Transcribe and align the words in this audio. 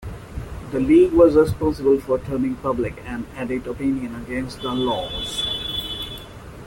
The 0.71 0.79
League 0.79 1.11
was 1.13 1.35
responsible 1.35 1.99
for 1.99 2.17
turning 2.17 2.55
public 2.55 2.99
and 3.05 3.23
elite 3.37 3.67
opinion 3.67 4.15
against 4.15 4.63
the 4.63 4.73
laws. 4.73 5.45